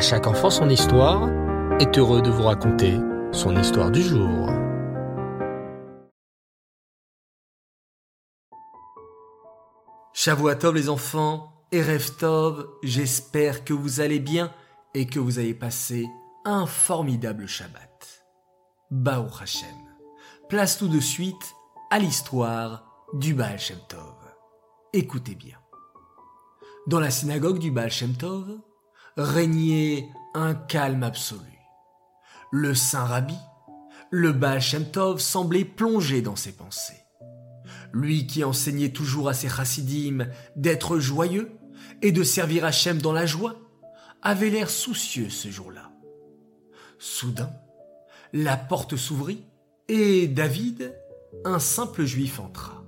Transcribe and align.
À 0.00 0.02
chaque 0.02 0.26
enfant 0.26 0.48
son 0.48 0.70
histoire 0.70 1.28
est 1.78 1.98
heureux 1.98 2.22
de 2.22 2.30
vous 2.30 2.44
raconter 2.44 2.96
son 3.32 3.54
histoire 3.54 3.90
du 3.90 4.00
jour. 4.00 4.48
Shavuatov 10.14 10.74
les 10.74 10.88
enfants 10.88 11.52
et 11.70 11.82
Tov, 12.18 12.66
j'espère 12.82 13.62
que 13.62 13.74
vous 13.74 14.00
allez 14.00 14.20
bien 14.20 14.54
et 14.94 15.04
que 15.04 15.18
vous 15.18 15.38
avez 15.38 15.52
passé 15.52 16.08
un 16.46 16.64
formidable 16.64 17.46
Shabbat. 17.46 18.24
Bao 18.90 19.26
Hashem. 19.38 19.68
Place 20.48 20.78
tout 20.78 20.88
de 20.88 21.00
suite 21.00 21.54
à 21.90 21.98
l'histoire 21.98 23.04
du 23.12 23.34
Baal 23.34 23.58
Shem 23.58 23.76
Tov. 23.86 24.16
Écoutez 24.94 25.34
bien. 25.34 25.58
Dans 26.86 27.00
la 27.00 27.10
synagogue 27.10 27.58
du 27.58 27.70
Baal 27.70 27.90
Shem 27.90 28.14
Tov, 28.14 28.60
régnait 29.16 30.08
un 30.34 30.54
calme 30.54 31.02
absolu. 31.02 31.40
Le 32.52 32.74
saint 32.74 33.04
rabbi, 33.04 33.36
le 34.10 34.32
Baal 34.32 34.60
Shem 34.60 34.84
Tov, 34.84 35.20
semblait 35.20 35.64
plongé 35.64 36.22
dans 36.22 36.36
ses 36.36 36.52
pensées. 36.52 37.00
Lui 37.92 38.26
qui 38.26 38.44
enseignait 38.44 38.92
toujours 38.92 39.28
à 39.28 39.34
ses 39.34 39.48
chassidim 39.48 40.26
d'être 40.56 40.98
joyeux 40.98 41.52
et 42.02 42.12
de 42.12 42.22
servir 42.22 42.64
Hachem 42.64 43.00
dans 43.00 43.12
la 43.12 43.26
joie, 43.26 43.56
avait 44.22 44.50
l'air 44.50 44.70
soucieux 44.70 45.30
ce 45.30 45.48
jour-là. 45.48 45.90
Soudain, 46.98 47.50
la 48.32 48.56
porte 48.56 48.96
s'ouvrit 48.96 49.44
et 49.88 50.28
David, 50.28 50.94
un 51.44 51.58
simple 51.58 52.04
juif, 52.04 52.38
entra. 52.38 52.84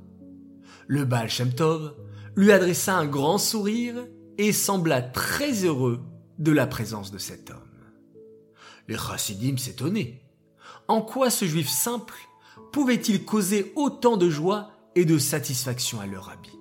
Le 0.87 1.05
Baal 1.05 1.29
Shem 1.29 1.53
Tov 1.53 1.95
lui 2.37 2.53
adressa 2.53 2.97
un 2.97 3.07
grand 3.07 3.39
sourire 3.39 3.95
et 4.39 4.53
sembla 4.53 5.03
très 5.03 5.65
heureux 5.65 6.01
de 6.39 6.53
la 6.53 6.67
présence 6.67 7.11
de 7.11 7.19
cet 7.19 7.51
homme. 7.51 7.59
Les 8.89 8.97
chassidim 8.97 9.57
s'étonnaient. 9.57 10.21
En 10.89 11.03
quoi 11.03 11.31
ce 11.31 11.45
juif 11.45 11.69
simple 11.69 12.15
pouvait-il 12.73 13.25
causer 13.25 13.73
autant 13.77 14.17
de 14.17 14.29
joie 14.29 14.71
et 14.95 15.05
de 15.05 15.19
satisfaction 15.19 16.01
à 16.01 16.07
leur 16.07 16.31
habit? 16.31 16.59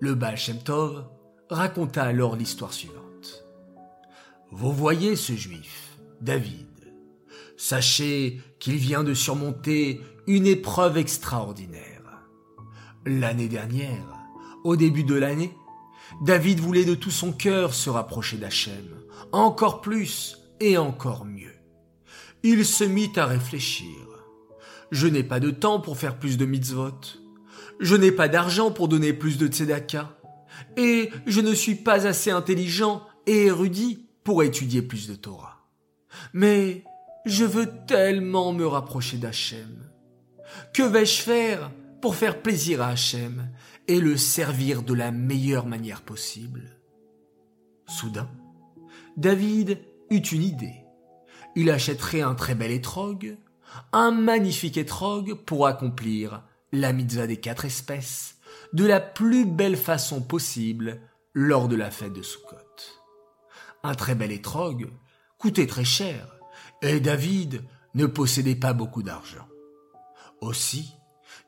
Le 0.00 0.14
Baal 0.14 0.36
Shem 0.36 0.58
Tov 0.58 1.06
raconta 1.50 2.04
alors 2.04 2.36
l'histoire 2.36 2.72
suivante. 2.72 3.44
Vous 4.50 4.72
voyez 4.72 5.14
ce 5.14 5.34
juif, 5.34 5.98
David. 6.20 6.66
Sachez 7.56 8.40
qu'il 8.58 8.76
vient 8.76 9.04
de 9.04 9.14
surmonter 9.14 10.00
une 10.26 10.46
épreuve 10.46 10.96
extraordinaire. 10.96 12.24
L'année 13.04 13.48
dernière, 13.48 14.06
au 14.64 14.76
début 14.76 15.04
de 15.04 15.14
l'année, 15.14 15.54
David 16.22 16.60
voulait 16.60 16.84
de 16.84 16.94
tout 16.94 17.10
son 17.10 17.32
cœur 17.32 17.74
se 17.74 17.90
rapprocher 17.90 18.36
d'Hachem, 18.36 19.00
encore 19.32 19.80
plus 19.80 20.38
et 20.60 20.76
encore 20.76 21.24
mieux. 21.24 21.54
Il 22.42 22.64
se 22.64 22.84
mit 22.84 23.12
à 23.16 23.26
réfléchir. 23.26 23.96
Je 24.90 25.06
n'ai 25.06 25.22
pas 25.22 25.40
de 25.40 25.50
temps 25.50 25.80
pour 25.80 25.98
faire 25.98 26.18
plus 26.18 26.36
de 26.36 26.46
mitzvot. 26.46 27.00
Je 27.78 27.96
n'ai 27.96 28.12
pas 28.12 28.28
d'argent 28.28 28.70
pour 28.70 28.88
donner 28.88 29.12
plus 29.12 29.38
de 29.38 29.46
tzedaka. 29.46 30.16
Et 30.76 31.10
je 31.26 31.40
ne 31.40 31.54
suis 31.54 31.74
pas 31.74 32.06
assez 32.06 32.30
intelligent 32.30 33.06
et 33.26 33.46
érudit 33.46 34.06
pour 34.24 34.42
étudier 34.42 34.82
plus 34.82 35.08
de 35.08 35.14
Torah. 35.14 35.66
Mais 36.32 36.84
je 37.24 37.44
veux 37.44 37.70
tellement 37.86 38.52
me 38.52 38.66
rapprocher 38.66 39.16
d'Hachem. 39.16 39.90
Que 40.74 40.82
vais-je 40.82 41.22
faire 41.22 41.70
pour 42.00 42.16
faire 42.16 42.42
plaisir 42.42 42.82
à 42.82 42.88
Hachem 42.88 43.48
le 43.98 44.16
servir 44.16 44.82
de 44.82 44.94
la 44.94 45.10
meilleure 45.10 45.66
manière 45.66 46.02
possible. 46.02 46.76
Soudain, 47.88 48.30
David 49.16 49.80
eut 50.10 50.18
une 50.18 50.42
idée. 50.42 50.84
Il 51.56 51.70
achèterait 51.70 52.20
un 52.20 52.34
très 52.34 52.54
bel 52.54 52.70
étrog, 52.70 53.36
un 53.92 54.12
magnifique 54.12 54.76
étrog 54.76 55.34
pour 55.44 55.66
accomplir 55.66 56.44
la 56.72 56.92
mitzvah 56.92 57.26
des 57.26 57.38
quatre 57.38 57.64
espèces 57.64 58.36
de 58.72 58.84
la 58.84 59.00
plus 59.00 59.44
belle 59.44 59.76
façon 59.76 60.22
possible 60.22 61.00
lors 61.32 61.66
de 61.66 61.76
la 61.76 61.90
fête 61.90 62.12
de 62.12 62.22
Sukkot. 62.22 62.56
Un 63.82 63.94
très 63.94 64.14
bel 64.14 64.30
étrog 64.30 64.90
coûtait 65.38 65.66
très 65.66 65.84
cher 65.84 66.38
et 66.82 67.00
David 67.00 67.64
ne 67.94 68.06
possédait 68.06 68.54
pas 68.54 68.72
beaucoup 68.72 69.02
d'argent. 69.02 69.48
Aussi, 70.40 70.92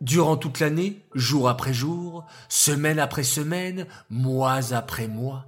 Durant 0.03 0.37
toute 0.37 0.59
l'année, 0.59 1.07
jour 1.15 1.49
après 1.49 1.73
jour, 1.73 2.27
semaine 2.49 2.99
après 2.99 3.23
semaine, 3.23 3.87
mois 4.11 4.75
après 4.75 5.07
mois, 5.07 5.47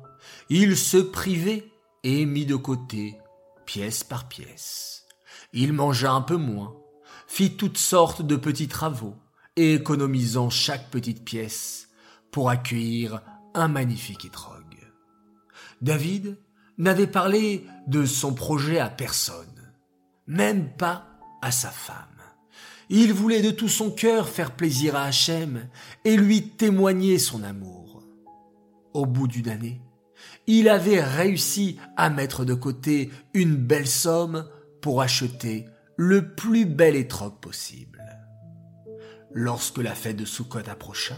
il 0.49 0.77
se 0.77 0.97
privait 0.97 1.73
et 2.05 2.25
mit 2.25 2.47
de 2.47 2.55
côté, 2.55 3.19
pièce 3.67 4.05
par 4.05 4.29
pièce. 4.29 5.07
Il 5.53 5.73
mangea 5.73 6.13
un 6.13 6.21
peu 6.21 6.37
moins, 6.37 6.73
fit 7.27 7.57
toutes 7.57 7.79
sortes 7.79 8.23
de 8.23 8.37
petits 8.37 8.69
travaux, 8.69 9.17
économisant 9.57 10.51
chaque 10.51 10.89
petite 10.89 11.25
pièce 11.25 11.89
pour 12.31 12.49
accueillir 12.49 13.23
un 13.55 13.67
magnifique 13.67 14.25
étrog. 14.25 14.63
David 15.83 16.39
n'avait 16.79 17.09
parlé 17.09 17.67
de 17.89 18.07
son 18.07 18.33
projet 18.33 18.79
à 18.79 18.89
personne, 18.89 19.73
même 20.29 20.71
pas 20.77 21.09
à 21.43 21.51
sa 21.51 21.71
femme. 21.71 22.14
Il 22.91 23.13
voulait 23.13 23.43
de 23.43 23.51
tout 23.51 23.69
son 23.69 23.91
cœur 23.91 24.29
faire 24.29 24.55
plaisir 24.55 24.97
à 24.97 25.05
Hachem 25.05 25.69
et 26.05 26.17
lui 26.17 26.49
témoigner 26.49 27.19
son 27.19 27.43
amour. 27.43 28.03
Au 28.93 29.07
bout 29.07 29.27
d'une 29.27 29.49
année, 29.49 29.81
il 30.47 30.69
avait 30.69 31.03
réussi 31.03 31.79
à 31.97 32.11
mettre 32.11 32.45
de 32.45 32.55
côté 32.55 33.11
une 33.33 33.57
belle 33.57 33.89
somme 33.89 34.47
pour 34.81 35.01
acheter 35.01 35.67
le 35.97 36.35
plus 36.35 36.67
bel 36.67 36.97
étrogue 36.97 37.41
possible. 37.41 38.05
Lorsque 39.33 39.79
la 39.79 39.95
fête 39.95 40.17
de 40.17 40.25
Sukkot 40.25 40.69
approcha, 40.69 41.17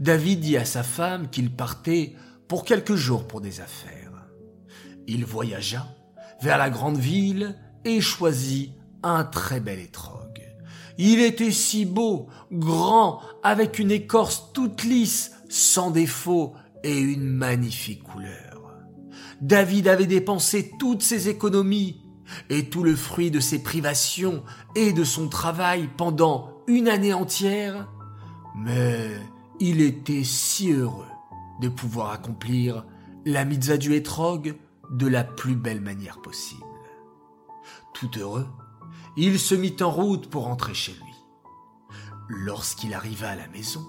David 0.00 0.40
dit 0.40 0.56
à 0.56 0.64
sa 0.64 0.82
femme 0.82 1.30
qu'il 1.30 1.54
partait 1.54 2.14
pour 2.48 2.64
quelques 2.64 2.96
jours 2.96 3.28
pour 3.28 3.40
des 3.40 3.60
affaires. 3.60 4.26
Il 5.06 5.24
voyagea 5.24 5.86
vers 6.40 6.58
la 6.58 6.70
grande 6.70 6.98
ville 6.98 7.54
et 7.84 8.00
choisit 8.00 8.72
un 9.02 9.24
très 9.24 9.60
bel 9.60 9.78
étrogue. 9.78 10.27
Il 10.98 11.20
était 11.20 11.52
si 11.52 11.84
beau, 11.84 12.26
grand, 12.52 13.20
avec 13.44 13.78
une 13.78 13.92
écorce 13.92 14.52
toute 14.52 14.82
lisse, 14.82 15.32
sans 15.48 15.90
défaut 15.90 16.54
et 16.82 16.98
une 16.98 17.28
magnifique 17.28 18.02
couleur. 18.02 18.74
David 19.40 19.86
avait 19.86 20.06
dépensé 20.06 20.72
toutes 20.78 21.02
ses 21.02 21.28
économies 21.28 22.02
et 22.50 22.68
tout 22.68 22.82
le 22.82 22.96
fruit 22.96 23.30
de 23.30 23.40
ses 23.40 23.62
privations 23.62 24.42
et 24.74 24.92
de 24.92 25.04
son 25.04 25.28
travail 25.28 25.88
pendant 25.96 26.50
une 26.66 26.88
année 26.88 27.14
entière, 27.14 27.88
mais 28.56 29.08
il 29.60 29.80
était 29.80 30.24
si 30.24 30.72
heureux 30.72 31.06
de 31.60 31.68
pouvoir 31.68 32.10
accomplir 32.10 32.84
la 33.24 33.44
mitzvah 33.44 33.76
du 33.76 33.94
hétrog 33.94 34.56
de 34.90 35.06
la 35.06 35.24
plus 35.24 35.54
belle 35.54 35.80
manière 35.80 36.20
possible. 36.20 36.62
Tout 37.94 38.10
heureux, 38.18 38.46
il 39.20 39.38
se 39.38 39.54
mit 39.54 39.76
en 39.80 39.90
route 39.90 40.30
pour 40.30 40.44
rentrer 40.44 40.74
chez 40.74 40.92
lui. 40.92 41.00
Lorsqu'il 42.28 42.94
arriva 42.94 43.30
à 43.30 43.34
la 43.34 43.48
maison, 43.48 43.84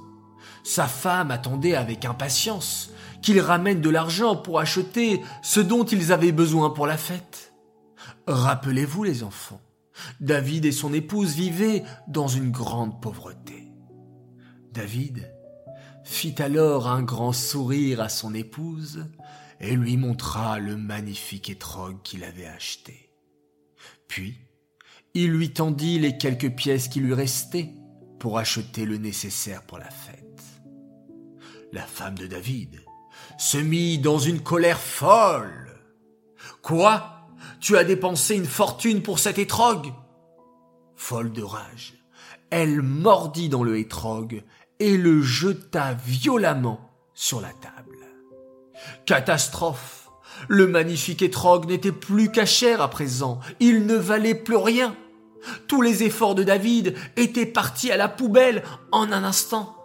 sa 0.64 0.88
femme 0.88 1.30
attendait 1.30 1.76
avec 1.76 2.06
impatience 2.06 2.92
qu'il 3.22 3.40
ramène 3.40 3.82
de 3.82 3.90
l'argent 3.90 4.36
pour 4.36 4.60
acheter 4.60 5.22
ce 5.44 5.60
dont 5.60 5.84
ils 5.84 6.12
avaient 6.12 6.32
besoin 6.32 6.72
pour 6.72 6.88
la 6.88 6.98
fête. 6.98 7.54
Rappelez-vous 8.28 9.04
les 9.04 9.24
enfants, 9.24 9.62
David 10.20 10.66
et 10.66 10.72
son 10.72 10.94
épouse 10.94 11.36
vivaient 11.36 11.84
dans 12.08 12.28
une 12.28 12.52
grande 12.52 13.02
pauvreté. 13.02 13.72
David 14.72 15.32
fit 16.04 16.42
alors 16.42 16.88
un 16.88 17.04
grand 17.04 17.34
sourire 17.34 18.02
à 18.02 18.10
son 18.10 18.34
épouse 18.34 19.06
et 19.60 19.76
lui 19.76 19.98
montra 19.98 20.58
le 20.58 20.76
magnifique 20.76 21.50
étrog 21.50 22.02
qu'il 22.04 22.24
avait 22.24 22.48
acheté. 22.48 23.12
Puis, 24.08 24.49
il 25.14 25.32
lui 25.32 25.54
tendit 25.54 26.00
les 26.00 26.18
quelques 26.18 26.56
pièces 26.56 26.88
qui 26.88 27.00
lui 27.00 27.14
restaient 27.14 27.74
pour 28.20 28.38
acheter 28.38 28.86
le 28.86 28.98
nécessaire 28.98 29.64
pour 29.64 29.78
la 29.78 29.90
fête. 29.90 30.44
La 31.72 31.84
femme 31.84 32.16
de 32.16 32.28
David 32.28 32.82
se 33.38 33.58
mit 33.58 34.00
dans 34.00 34.20
une 34.20 34.42
colère 34.42 34.80
folle. 34.80 35.80
Quoi? 36.62 37.28
Tu 37.60 37.78
as 37.78 37.84
dépensé 37.84 38.36
une 38.36 38.46
fortune 38.46 39.02
pour 39.02 39.20
cet 39.20 39.38
étrog 39.38 39.94
Folle 40.96 41.32
de 41.32 41.44
rage, 41.44 41.94
elle 42.50 42.82
mordit 42.82 43.48
dans 43.48 43.64
le 43.64 43.78
étrog 43.78 44.44
et 44.80 44.98
le 44.98 45.22
jeta 45.22 45.94
violemment 45.94 46.92
sur 47.14 47.40
la 47.40 47.54
table. 47.54 47.98
Catastrophe 49.06 49.99
le 50.48 50.68
magnifique 50.68 51.22
étrog 51.22 51.68
n'était 51.68 51.92
plus 51.92 52.32
qu'à 52.32 52.46
à 52.80 52.88
présent, 52.88 53.40
il 53.60 53.86
ne 53.86 53.96
valait 53.96 54.36
plus 54.36 54.56
rien. 54.56 54.96
Tous 55.68 55.82
les 55.82 56.04
efforts 56.04 56.36
de 56.36 56.44
David 56.44 56.96
étaient 57.16 57.46
partis 57.46 57.92
à 57.92 57.98
la 57.98 58.10
poubelle 58.10 58.64
en 58.92 59.12
un 59.12 59.24
instant. 59.24 59.76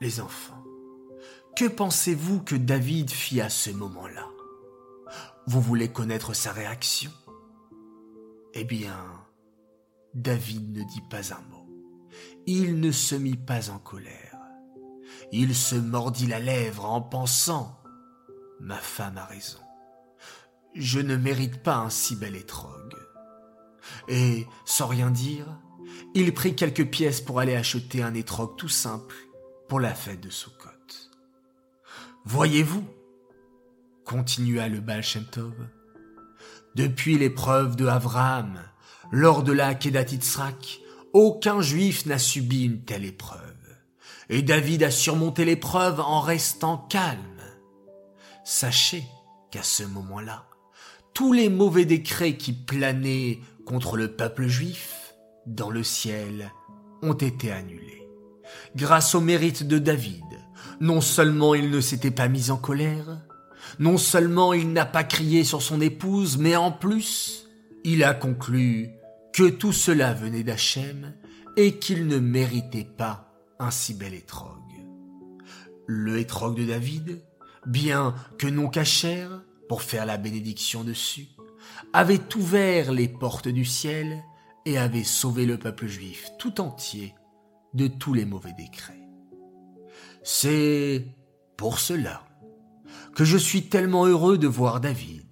Les 0.00 0.20
enfants, 0.20 0.62
que 1.56 1.64
pensez-vous 1.64 2.42
que 2.42 2.54
David 2.54 3.10
fit 3.10 3.40
à 3.40 3.48
ce 3.48 3.70
moment-là? 3.70 4.26
Vous 5.46 5.60
voulez 5.60 5.88
connaître 5.88 6.34
sa 6.34 6.52
réaction? 6.52 7.10
Eh 8.54 8.64
bien, 8.64 8.96
David 10.14 10.76
ne 10.76 10.82
dit 10.82 11.02
pas 11.10 11.32
un 11.32 11.40
mot. 11.50 11.66
Il 12.46 12.80
ne 12.80 12.90
se 12.90 13.14
mit 13.14 13.36
pas 13.36 13.70
en 13.70 13.78
colère. 13.78 14.38
Il 15.32 15.54
se 15.54 15.76
mordit 15.76 16.26
la 16.26 16.38
lèvre 16.38 16.84
en 16.84 17.00
pensant⁇ 17.00 17.80
Ma 18.60 18.76
femme 18.76 19.18
a 19.18 19.24
raison. 19.24 19.58
Je 20.74 21.00
ne 21.00 21.16
mérite 21.16 21.62
pas 21.62 21.76
un 21.76 21.90
si 21.90 22.16
bel 22.16 22.36
étrogue. 22.36 22.96
Et, 24.08 24.46
sans 24.64 24.86
rien 24.86 25.10
dire, 25.10 25.46
il 26.14 26.34
prit 26.34 26.54
quelques 26.54 26.88
pièces 26.90 27.20
pour 27.20 27.40
aller 27.40 27.56
acheter 27.56 28.02
un 28.02 28.14
étrogue 28.14 28.56
tout 28.56 28.68
simple 28.68 29.14
pour 29.68 29.80
la 29.80 29.94
fête 29.94 30.20
de 30.20 30.30
Sukkot. 30.30 30.70
Voyez-vous, 32.24 32.84
continua 34.04 34.68
le 34.68 34.80
Baal 34.80 35.02
Shem 35.02 35.24
depuis 36.74 37.16
l'épreuve 37.16 37.76
de 37.76 37.86
Avraham, 37.86 38.60
lors 39.10 39.42
de 39.42 39.52
la 39.52 39.74
Kedat 39.74 40.04
aucun 41.12 41.62
juif 41.62 42.04
n'a 42.04 42.18
subi 42.18 42.64
une 42.64 42.84
telle 42.84 43.06
épreuve. 43.06 43.40
Et 44.28 44.42
David 44.42 44.82
a 44.82 44.90
surmonté 44.90 45.44
l'épreuve 45.44 46.00
en 46.00 46.20
restant 46.20 46.76
calme. 46.76 47.35
Sachez 48.48 49.02
qu'à 49.50 49.64
ce 49.64 49.82
moment-là, 49.82 50.46
tous 51.14 51.32
les 51.32 51.48
mauvais 51.48 51.84
décrets 51.84 52.36
qui 52.36 52.52
planaient 52.52 53.40
contre 53.66 53.96
le 53.96 54.14
peuple 54.14 54.46
juif 54.46 55.16
dans 55.46 55.68
le 55.68 55.82
ciel 55.82 56.52
ont 57.02 57.14
été 57.14 57.50
annulés. 57.50 58.08
Grâce 58.76 59.16
au 59.16 59.20
mérite 59.20 59.66
de 59.66 59.80
David, 59.80 60.22
non 60.78 61.00
seulement 61.00 61.56
il 61.56 61.70
ne 61.70 61.80
s'était 61.80 62.12
pas 62.12 62.28
mis 62.28 62.52
en 62.52 62.56
colère, 62.56 63.20
non 63.80 63.98
seulement 63.98 64.52
il 64.52 64.72
n'a 64.72 64.86
pas 64.86 65.02
crié 65.02 65.42
sur 65.42 65.60
son 65.60 65.80
épouse, 65.80 66.38
mais 66.38 66.54
en 66.54 66.70
plus, 66.70 67.48
il 67.82 68.04
a 68.04 68.14
conclu 68.14 68.92
que 69.32 69.48
tout 69.48 69.72
cela 69.72 70.14
venait 70.14 70.44
d'Hachem 70.44 71.16
et 71.56 71.80
qu'il 71.80 72.06
ne 72.06 72.20
méritait 72.20 72.88
pas 72.96 73.34
un 73.58 73.72
si 73.72 73.92
bel 73.92 74.14
étrogue. 74.14 74.52
Le 75.88 76.18
étrogue 76.18 76.56
de 76.56 76.64
David, 76.66 77.25
bien 77.66 78.14
que 78.38 78.46
non 78.46 78.68
cachère, 78.68 79.42
pour 79.68 79.82
faire 79.82 80.06
la 80.06 80.16
bénédiction 80.16 80.84
dessus, 80.84 81.28
avait 81.92 82.34
ouvert 82.36 82.92
les 82.92 83.08
portes 83.08 83.48
du 83.48 83.64
ciel 83.64 84.22
et 84.64 84.78
avait 84.78 85.04
sauvé 85.04 85.46
le 85.46 85.58
peuple 85.58 85.86
juif 85.86 86.30
tout 86.38 86.60
entier 86.60 87.14
de 87.74 87.86
tous 87.86 88.14
les 88.14 88.24
mauvais 88.24 88.52
décrets. 88.52 89.08
C'est 90.22 91.06
pour 91.56 91.78
cela 91.78 92.22
que 93.14 93.24
je 93.24 93.36
suis 93.36 93.68
tellement 93.68 94.06
heureux 94.06 94.38
de 94.38 94.46
voir 94.46 94.80
David. 94.80 95.24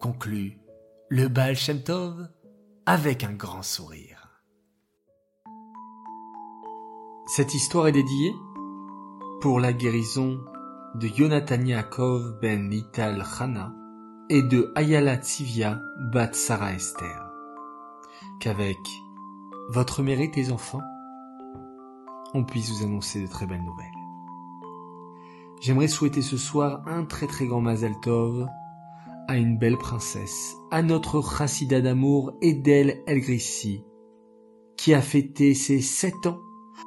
Conclut 0.00 0.58
le 1.08 1.28
Baal 1.28 1.56
avec 2.86 3.24
un 3.24 3.32
grand 3.32 3.62
sourire. 3.62 4.42
Cette 7.26 7.54
histoire 7.54 7.88
est 7.88 7.92
dédiée 7.92 8.32
pour 9.40 9.58
la 9.58 9.72
guérison 9.72 10.40
de 11.00 11.08
Yonatan 11.08 11.66
Yaakov 11.66 12.38
ben 12.40 12.70
Nital 12.70 13.22
Chana 13.22 13.74
et 14.30 14.42
de 14.42 14.72
Ayala 14.74 15.18
Tivia 15.18 15.78
bat 16.10 16.32
Sarah 16.32 16.72
Esther. 16.72 17.30
Qu'avec 18.40 18.78
votre 19.68 20.02
mérite 20.02 20.36
les 20.36 20.50
enfants, 20.50 20.80
on 22.32 22.44
puisse 22.44 22.70
vous 22.70 22.84
annoncer 22.84 23.20
de 23.20 23.26
très 23.26 23.46
belles 23.46 23.64
nouvelles. 23.64 23.86
J'aimerais 25.60 25.88
souhaiter 25.88 26.22
ce 26.22 26.38
soir 26.38 26.82
un 26.86 27.04
très 27.04 27.26
très 27.26 27.46
grand 27.46 27.60
Mazel 27.60 28.00
Tov 28.00 28.46
à 29.28 29.36
une 29.36 29.58
belle 29.58 29.76
princesse, 29.76 30.56
à 30.70 30.82
notre 30.82 31.20
chassida 31.20 31.82
d'amour 31.82 32.32
Edel 32.40 33.02
El 33.06 33.20
Grissi, 33.20 33.84
qui 34.78 34.94
a 34.94 35.02
fêté 35.02 35.52
ses 35.52 35.82
sept 35.82 36.26
ans 36.26 36.38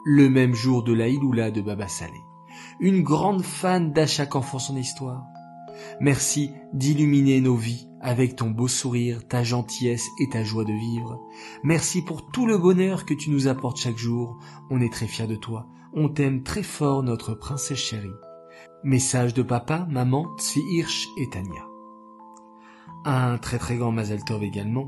le 0.04 0.30
même 0.30 0.56
jour 0.56 0.84
de 0.84 0.94
la 0.94 1.08
Iloula 1.10 1.52
de 1.52 1.62
Baba 1.62 1.88
Salé. 1.88 2.20
Une 2.82 3.04
grande 3.04 3.42
fan 3.42 3.92
d'à 3.92 4.08
chaque 4.08 4.36
enfant 4.36 4.58
son 4.58 4.78
histoire. 4.78 5.26
Merci 6.00 6.52
d'illuminer 6.74 7.42
nos 7.42 7.56
vies 7.56 7.90
avec 8.00 8.38
ton 8.38 8.50
beau 8.50 8.70
sourire, 8.70 9.28
ta 9.28 9.44
gentillesse 9.44 10.08
et 10.20 10.30
ta 10.30 10.44
joie 10.46 10.64
de 10.64 10.72
vivre. 10.72 11.20
Merci 11.64 12.02
pour 12.02 12.32
tout 12.32 12.46
le 12.46 12.58
bonheur 12.58 13.06
que 13.06 13.14
tu 13.14 13.32
nous 13.32 13.48
apportes 13.48 13.80
chaque 13.80 13.98
jour. 13.98 14.40
On 14.70 14.80
est 14.80 14.94
très 14.94 15.08
fiers 15.08 15.28
de 15.28 15.36
toi. 15.36 15.68
On 15.94 16.08
t'aime 16.08 16.44
très 16.44 16.64
fort, 16.64 17.04
notre 17.04 17.34
princesse 17.34 17.80
chérie. 17.80 18.08
Message 18.86 19.34
de 19.34 19.44
papa, 19.44 19.86
maman, 19.90 20.28
Tzvi 20.38 20.62
Hirsch 20.72 21.08
et 21.18 21.30
Tania. 21.30 21.68
Un 23.04 23.38
très 23.38 23.58
très 23.58 23.76
grand 23.76 23.92
Mazel 23.92 24.24
Tov 24.24 24.44
également 24.44 24.88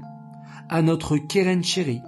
à 0.69 0.81
notre 0.81 1.17
Keren 1.17 1.63
chérie. 1.63 2.01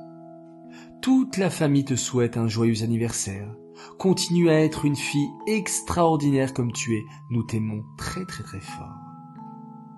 Toute 1.01 1.35
la 1.35 1.50
famille 1.50 1.83
te 1.83 1.97
souhaite 1.97 2.38
un 2.38 2.47
joyeux 2.47 2.83
anniversaire. 2.83 3.53
Continue 3.97 4.50
à 4.50 4.59
être 4.59 4.85
une 4.85 4.95
fille 4.95 5.30
extraordinaire 5.47 6.53
comme 6.53 6.71
tu 6.71 6.95
es. 6.95 7.06
Nous 7.30 7.44
t'aimons 7.44 7.83
très 7.97 8.25
très 8.25 8.44
très 8.44 8.59
fort. 8.59 8.95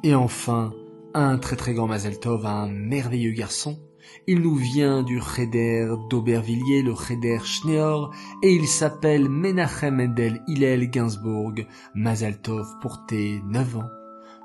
Et 0.03 0.13
enfin, 0.13 0.73
un 1.13 1.37
très 1.37 1.55
très 1.55 1.73
grand 1.73 1.87
Mazel 1.87 2.19
Tov 2.19 2.45
à 2.45 2.51
un 2.51 2.67
merveilleux 2.69 3.31
garçon. 3.31 3.79
Il 4.27 4.41
nous 4.41 4.55
vient 4.55 5.01
du 5.01 5.19
Cheder 5.19 5.87
d'Aubervilliers, 6.09 6.83
le 6.83 6.93
Cheder 6.95 7.39
Schneor, 7.43 8.13
et 8.43 8.53
il 8.53 8.67
s'appelle 8.67 9.29
Menachem 9.29 9.95
Mendel 9.95 10.43
Hillel 10.47 10.89
Gainsbourg. 10.89 11.53
Mazel 11.95 12.41
Tov 12.41 12.67
pour 12.81 13.05
tes 13.05 13.41
9 13.45 13.77
ans. 13.77 13.89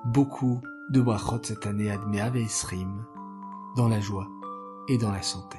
Beaucoup 0.06 0.60
de 0.90 1.00
brachot 1.00 1.40
cette 1.42 1.66
année 1.66 1.90
admet 1.90 2.20
Esrim, 2.40 3.04
dans 3.76 3.88
la 3.88 4.00
joie 4.00 4.28
et 4.88 4.96
dans 4.96 5.12
la 5.12 5.22
santé. 5.22 5.58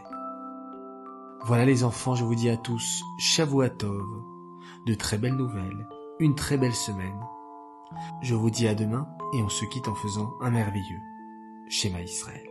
Voilà 1.44 1.66
les 1.66 1.84
enfants, 1.84 2.14
je 2.14 2.24
vous 2.24 2.36
dis 2.36 2.50
à 2.50 2.58
tous 2.58 3.04
Shavuatov, 3.18 4.24
de 4.86 4.94
très 4.94 5.18
belles 5.18 5.36
nouvelles, 5.36 5.88
une 6.20 6.36
très 6.36 6.56
belle 6.56 6.76
semaine. 6.76 7.20
Je 8.22 8.36
vous 8.36 8.52
dis 8.52 8.68
à 8.68 8.76
demain 8.76 9.08
et 9.34 9.42
on 9.42 9.50
se 9.50 9.66
quitte 9.66 9.88
en 9.88 9.96
faisant 9.96 10.34
un 10.40 10.52
merveilleux 10.52 11.02
schéma 11.68 12.02
Israël. 12.02 12.51